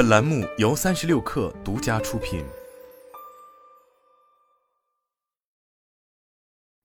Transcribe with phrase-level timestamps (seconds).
[0.00, 2.42] 本栏目由三十六氪独家出品。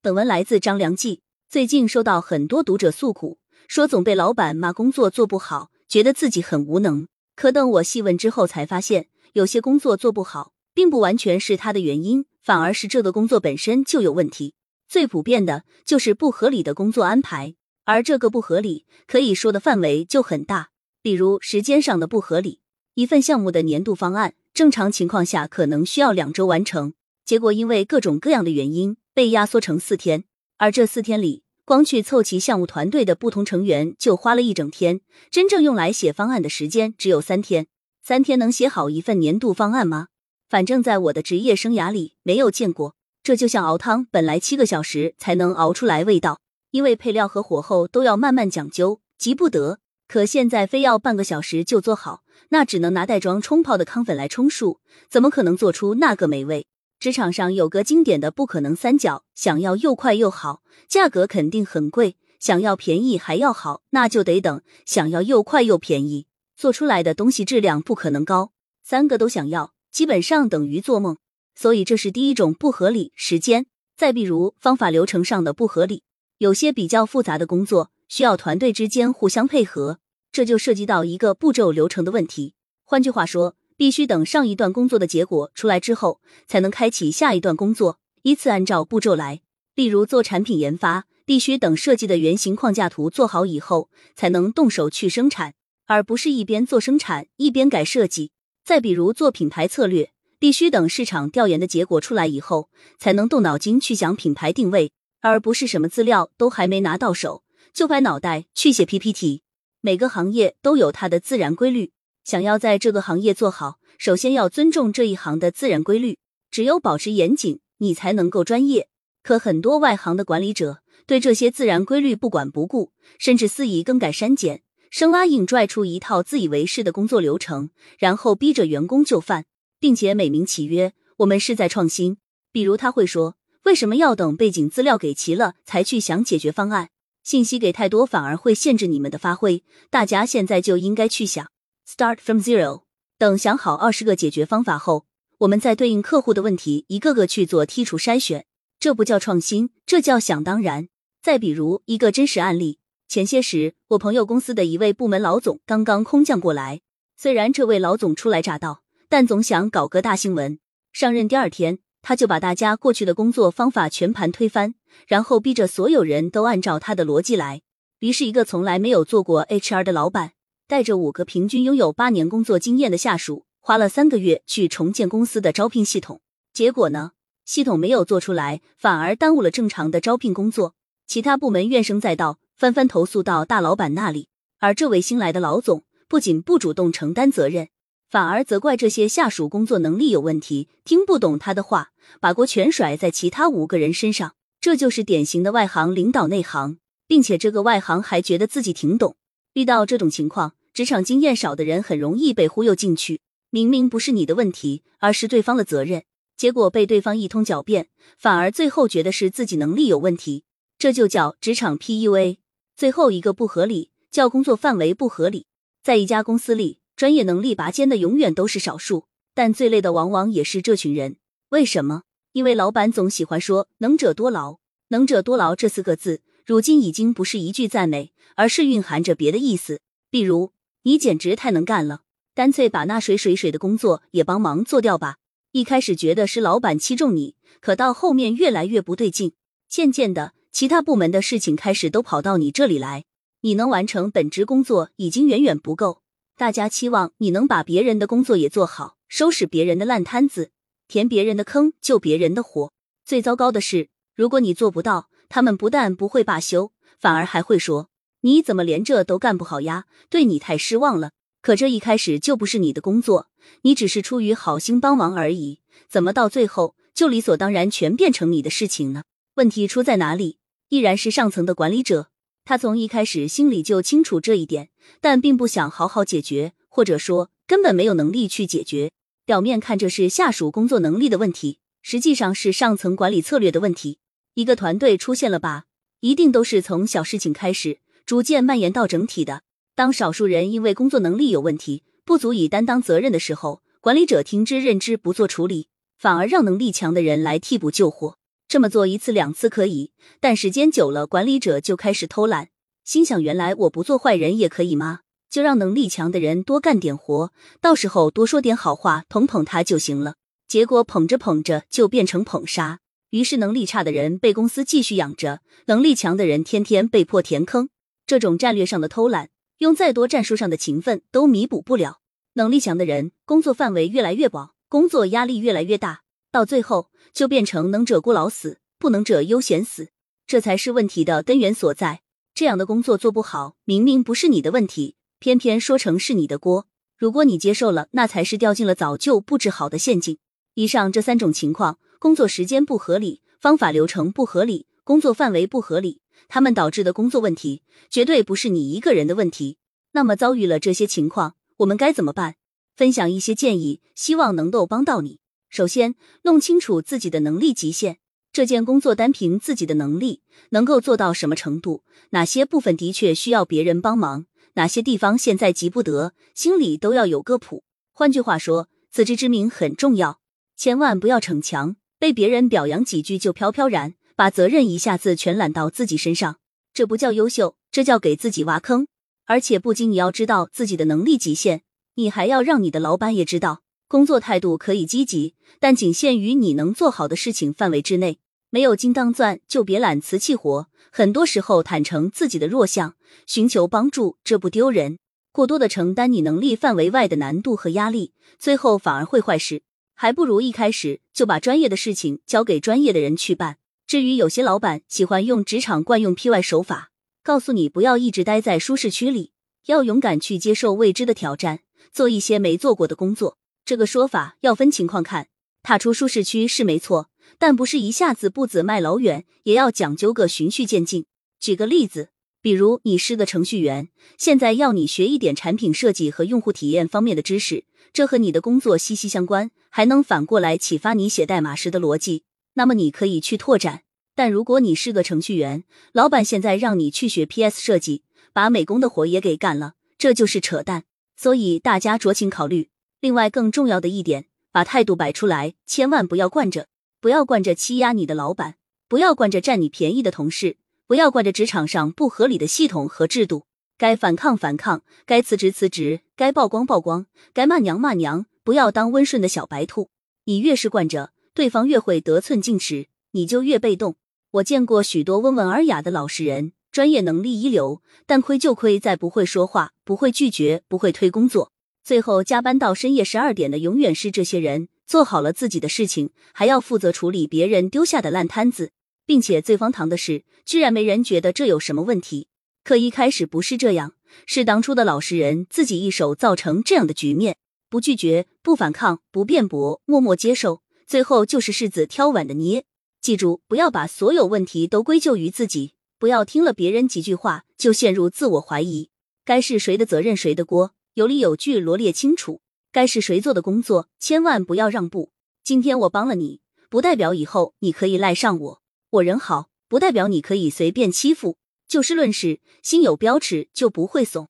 [0.00, 1.20] 本文来自张良记。
[1.46, 3.38] 最近收到很多读者诉苦，
[3.68, 7.06] 说总被老板骂工作做不好，觉得自己很无能。
[7.36, 14.54] 可等我细问之后，才发现有些工作做不好，并不完全是他的原因，反而是这个工作本身就有问题。
[14.88, 20.70] 最普遍的就是不合理的工作安排，而这个不合理可以说的范围就很大，
[21.02, 22.61] 比如时间上的不合理。
[22.94, 26.92] 一份项目的年度方案，正常情况下可能需要两周完成，
[27.24, 30.24] 结果因为各种各样的原因被压缩成四天，
[30.58, 37.66] 而这四天里，光去凑齐项目团队的不同成员就花了一整天，真正用来写方案的时间只有三天。
[38.04, 40.08] 三天能写好一份年度方案吗？
[40.50, 42.96] 反正在我的职业生涯里没有见过。
[43.22, 46.40] 这就像熬汤，本来七个小时才能熬出来味道，
[46.72, 49.78] 因为配料和火候都要慢慢讲究，急不得。
[50.12, 56.66] 可现在非要半个小时就做好，那只能拿袋装冲泡的康粉来充数，怎么可能做出那个美味？
[57.00, 66.26] 职场上有个经典的不可能三角：想要又快又好，价格肯定很贵；想要便宜还要好，那就得等；想要又快又便宜，
[66.58, 68.52] 做出来的东西质量不可能高。
[68.84, 71.16] 三个都想要，基本上等于做梦。
[71.54, 73.64] 所以这是第一种不合理时间。
[73.96, 76.02] 再比如方法流程上的不合理，
[76.36, 79.98] 有些比较复杂的工作需要团队之间互相配合。
[80.30, 82.52] 这就涉及到一个步骤流程的问题。
[82.84, 89.40] 换句话说，必须等上一段工作的结果出来之后，才能开启下一段工作，依次按照步骤来。
[89.74, 95.54] 例如做产品研发，必须等设计的原型框架图做好以后，才能动手去生产，
[95.86, 98.32] 而不是一边做生产一边改设计。
[98.62, 102.68] 再比如做品牌策略，必须等市场调研的结果出来以后，
[102.98, 107.41] 才能动脑筋去想品牌定位，而不是什么资料都还没拿到手，
[107.72, 109.42] 就拍脑袋去写 PPT。
[109.80, 111.92] 每个行业都有它的自然规律，
[112.24, 116.18] 想要在这个行业做好，首先要尊重这一行的自然规律。
[116.50, 118.88] 只有保持严谨，你才能够专业。
[119.22, 129.46] 可很多外行的管理者对这些自然规律不管不顾，甚至肆意更改删减，生拉硬拽出一套自以为是的工作流程，然后逼着员工就范，
[129.80, 132.18] 并且美名其曰我们是在创新。
[132.52, 136.90] 比如他会说，为什么要等背景资料给齐了才去想解决方案？
[137.22, 141.50] 信息给太多反而会限制你们的发挥，大家现在就应该去想
[141.88, 142.82] ，start from zero。
[143.18, 145.06] 等想好二十个解决方法后，
[145.38, 148.46] 我们再对应客户的问题，一个个去做剔除筛选。
[148.80, 150.88] 这不叫创新，这叫想当然。
[151.22, 156.80] 再比如一个真实案例，前些时我朋友公司的一位部门老总刚刚空降过来，
[157.16, 160.58] 虽然这位老总初来乍到，但总想搞个大新闻。
[160.92, 161.78] 上任第二天。
[162.02, 164.74] 他就把大家过去的工作方法全盘推翻，
[165.06, 167.62] 然后逼着所有人都按照他的逻辑来。
[168.00, 170.32] 于是，一个从来没有做过 HR 的老板，
[170.66, 176.20] 带着五个平均拥有八年工作经验的下属，花了三个月去重建公司的招聘系统。
[176.52, 177.12] 结果呢，
[177.44, 180.74] 系统没有做出来，反而耽误了正常的招聘工作。
[181.06, 184.28] 其他部门怨声载道，纷纷投诉到大老板那里。
[184.58, 187.68] 而这位新来的老总不仅不主动承担责任。
[188.12, 194.34] 反而责怪这些下属工作能力有问题，听不懂他的话，把锅全甩在其他五个人身上。
[194.60, 199.16] 这就是典型的外行领导内行，并且这个外行还觉得自己挺懂。
[199.54, 203.22] 遇到这种情况，职场经验少的人很容易被忽悠进去。
[203.48, 206.02] 明明不是你的问题，而是对方的责任，
[206.36, 210.44] 结果被对方一通狡辩，反而最后觉得是自己能力有问题。
[210.78, 212.36] 这就叫职场 PUA。
[212.76, 215.46] 最后一个不合理，叫工作范围不合理。
[215.82, 216.81] 在一家公司里。
[217.02, 221.16] 专业能力拔尖的永远都是少数，但最累的往往也是这群人。
[221.48, 222.02] 为什么？
[222.30, 224.58] 因为老板总喜欢说“能者多劳
[224.90, 229.80] ”，“能者多劳”这四个字，如今已经不是一句赞美，而是蕴含着别的意思。
[230.12, 230.52] 比如，
[230.84, 232.02] 你简直太能干了，
[232.36, 235.16] 干脆把那水水水的工作也帮忙做掉吧。
[235.50, 239.32] 一开始觉得是老板器重你，可到后面越来越不对劲，
[239.68, 243.06] 渐渐的，其他部门的事情开始都跑到你这里来，
[243.40, 246.01] 你能完成本职工作已经远远不够。
[246.42, 250.50] 大家期望你能把别人的工作也做好，收拾别人的烂摊子，
[250.88, 252.72] 填别人的坑，救别人的火。
[253.04, 257.90] 最糟糕的是，如果你做不到，他们不但不会罢休，反而还会说
[258.22, 259.84] 你怎么连这都干不好呀？
[260.10, 261.12] 对你太失望了。
[261.40, 263.28] 可这一开始就不是你的工作，
[263.60, 269.04] 你只是出于好心帮忙而已，怎么到最后就理所当然全变成你的事情呢？
[269.36, 270.38] 问题出在哪里？
[270.70, 272.08] 依然是上层的管理者。
[272.44, 278.90] 他从一开始心里就清楚这一点，但并不想好好解决，或者说根本没有能力去解决。
[279.24, 283.98] 表面看这是下属工作能力的问题，实际上是上层管理策略的问题。
[284.34, 285.64] 一个团队出现了吧，
[286.00, 289.42] 一定都是从小事情开始，逐渐蔓延到整体的。
[289.74, 298.18] 当少数人因为工作能力有问题，不足以担当责任的时候，管理者听之任之，不做处理，反而让能力强的人来替补救火。
[298.52, 302.48] 这么做一次两次可以，但时间久了，管理者就开始偷懒，
[302.84, 305.00] 心想原来我不做坏人也可以吗？
[305.30, 307.32] 就让能力强的人多干点活，
[307.62, 310.16] 到时候多说点好话，捧捧他就行了。
[310.46, 317.70] 结果捧着捧着就变成捧杀，于是能力差的人被公司继续养着，能力强的人天天被迫填坑。
[318.06, 322.00] 这种战略上的偷懒，用再多战术上的勤奋都弥补不了。
[322.34, 326.01] 能力强的人工作范围越来越广，工作压力越来越大，
[326.32, 329.90] 到最后就变成能者过劳死，不能者悠闲死，
[330.26, 332.00] 这才是问题的根源所在。
[332.34, 334.96] 这样的工作做不好，明明不是你的问题。
[335.18, 340.16] 偏偏说成是你的锅，如果你接受了，那才是掉进了早就布置好的陷阱。
[340.54, 349.58] 以上这三种情况，工作时间不合理，方法流程不合理，工作范围不合理，他们导致的工作问题，绝对不是你一个人的问题。
[349.92, 352.36] 那么遭遇了这些情况，我们该怎么办？
[352.74, 355.20] 分享一些建议，希望能够帮到你。
[355.52, 357.98] 首先，弄清楚自己的能力极限，
[358.32, 361.82] 这件工作单凭自己的能力能够做到什么程度？
[362.12, 364.24] 哪些部分的确需要别人帮忙？
[364.54, 367.64] 哪些地方现在急不得，心里都要有个谱。
[367.92, 370.20] 换句话说，自知之明很重要，
[370.56, 376.38] 千万不要逞强，被别人表扬几句就飘飘然，把责任一下子全揽到自己身上，
[376.72, 378.86] 这不叫优秀，这叫给自己挖坑。
[379.26, 381.60] 而且不仅你要知道自己的能力极限，
[381.96, 383.60] 你还要让你的老板也知道，
[383.92, 388.20] 工作态度可以积极，但仅限于你能做好的事情范围之内。
[388.48, 390.66] 没有金刚钻就别揽瓷器活。
[390.90, 392.94] 很多时候，坦诚自己的弱项，
[393.26, 394.98] 寻求帮助，这不丢人。
[395.30, 399.60] 过多的承担你能力范围外的难度和压力，最后反而会坏事。
[399.92, 403.58] 还不如一开始就把专业的事情交给专业的人去办。
[403.86, 406.92] 至于有些老板喜欢用职场惯用 P Y 手法，
[407.22, 409.32] 告诉你不要一直待在舒适区里，
[409.66, 411.60] 要勇敢去接受未知的挑战，
[411.92, 413.36] 做一些没做过的工作。
[413.64, 415.28] 这个说法要分情况看，
[415.62, 417.10] 踏出舒适区是没错。
[417.38, 421.06] 但不是一下子步子迈老远，也要讲究个循序渐进。
[421.38, 422.10] 举个例子，
[422.40, 423.88] 比如你是个程序员，
[424.18, 432.24] 现在要你学一点产品设计和用户体验方面的知识，这和你的工作息息相关，还能反过来启发你写代码时的逻辑。
[432.54, 433.82] 那么你可以去拓展。
[434.14, 440.84] 但如果你是个程序员，老板现在让你去学 PS 设计，把美工的活也给干了，这就是扯淡。
[441.16, 442.71] 所以大家酌情考虑。
[443.02, 446.68] 另外，更重要的一点，把态度摆出来，千万不要惯着。
[447.00, 448.54] 不要惯着欺压你的老板，
[448.86, 450.56] 不要惯着占你便宜的同事，
[450.86, 453.46] 不要惯着职场上不合理的系统和制度。
[453.76, 458.26] 该反抗反抗，该辞职辞职，该曝光曝光，该骂娘骂娘。
[458.44, 459.90] 不要当温顺的小白兔。
[460.26, 463.96] 你越是惯着，对方越会得寸进尺，你就越被动。
[464.30, 471.51] 我见过许多温文尔雅的老实人，专业能力一流，但亏就亏在不会说话，不会拒绝，不会推工作，
[471.84, 474.68] 最后加班到深夜十二点的，永远是这些人。
[474.86, 478.72] 做好了自己的事情，还要负责处理别人丢下的烂摊子，
[479.06, 482.28] 并且最荒唐的是，居然没人觉得这有什么问题。
[482.62, 483.94] 可一开始不是这样，
[484.26, 487.38] 是当初的老实人自己一手造成这样的局面。
[487.70, 492.64] 不拒绝，不反抗，不辩驳，默默接受，最后就是柿子挑软的捏。
[493.00, 498.90] 记住，不要把所有问题都归咎于自己，不要听了别人几句话就陷入自我怀疑。
[499.24, 502.42] 该是谁的责任谁的锅，有理有据罗列清楚。
[502.70, 505.10] 该是谁做的工作，千万不要让步。
[505.42, 508.62] 今天我帮了你，不代表以后你可以赖上我。
[508.90, 511.38] 我人好，不代表你可以随便欺负。
[511.66, 514.28] 就事论事，心有标尺就不会怂。